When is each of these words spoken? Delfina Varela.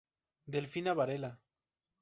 Delfina 0.55 0.95
Varela. 1.01 1.31